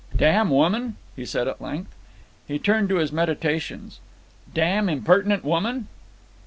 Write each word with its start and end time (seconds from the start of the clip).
"Damn 0.15 0.49
woman!" 0.49 0.95
he 1.15 1.27
said 1.27 1.47
at 1.47 1.61
length. 1.61 1.93
He 2.47 2.57
turned 2.57 2.89
to 2.89 2.95
his 2.95 3.11
meditations. 3.11 3.99
"Damn 4.51 4.89
impertinent 4.89 5.45
woman!" 5.45 5.89